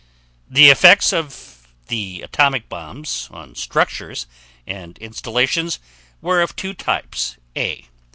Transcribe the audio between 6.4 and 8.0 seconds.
of two types: A.